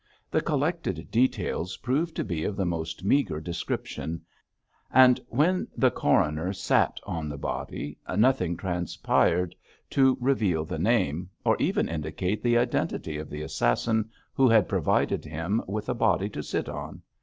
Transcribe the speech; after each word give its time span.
The 0.31 0.41
collected 0.41 1.11
details 1.11 1.77
proved 1.77 2.15
to 2.15 2.23
be 2.23 2.43
of 2.43 2.55
the 2.55 2.65
most 2.65 3.03
meagre 3.03 3.39
description, 3.39 4.25
and 4.91 5.19
when 5.29 5.67
the 5.77 5.91
coroner 5.91 6.53
sat 6.53 6.99
on 7.03 7.29
the 7.29 7.37
body 7.37 7.99
nothing 8.17 8.57
transpired 8.57 9.53
to 9.91 10.17
reveal 10.19 10.65
the 10.65 10.79
name, 10.79 11.29
or 11.45 11.55
even 11.57 11.87
indicate 11.87 12.41
the 12.41 12.57
identity 12.57 13.19
of 13.19 13.29
the 13.29 13.43
assassin 13.43 14.09
who 14.33 14.49
had 14.49 14.67
provided 14.67 15.23
him 15.23 15.61
with 15.67 15.87
a 15.87 15.93
body 15.93 16.29
to 16.29 16.41
sit 16.41 16.67
on. 16.67 17.03